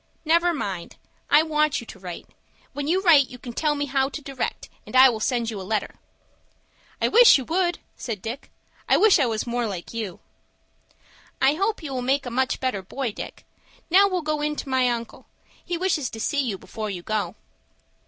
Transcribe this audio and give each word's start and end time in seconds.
"Never 0.25 0.51
mind. 0.51 0.95
I 1.29 1.43
want 1.43 1.79
you 1.79 1.85
to 1.85 1.99
write. 1.99 2.25
When 2.73 2.87
you 2.87 3.03
write 3.03 3.29
you 3.29 3.37
can 3.37 3.53
tell 3.53 3.75
me 3.75 3.85
how 3.85 4.09
to 4.09 4.19
direct, 4.23 4.67
and 4.83 4.95
I 4.95 5.09
will 5.09 5.19
send 5.19 5.51
you 5.51 5.61
a 5.61 5.61
letter." 5.71 5.99
"I 6.99 7.07
wish 7.07 7.37
you 7.37 7.45
would," 7.45 7.77
said 7.97 8.19
Dick. 8.19 8.49
"I 8.89 8.97
wish 8.97 9.19
I 9.19 9.27
was 9.27 9.45
more 9.45 9.67
like 9.67 9.93
you." 9.93 10.19
"I 11.39 11.53
hope 11.53 11.83
you 11.83 11.93
will 11.93 12.01
make 12.01 12.25
a 12.25 12.31
much 12.31 12.59
better 12.59 12.81
boy, 12.81 13.11
Dick. 13.11 13.45
Now 13.91 14.07
we'll 14.07 14.23
go 14.23 14.41
in 14.41 14.55
to 14.55 14.69
my 14.69 14.87
uncle. 14.89 15.27
He 15.63 15.77
wishes 15.77 16.09
to 16.09 16.19
see 16.19 16.41
you 16.41 16.57
before 16.57 16.89
you 16.89 17.03
go." 17.03 17.35